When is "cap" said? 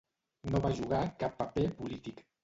1.23-1.35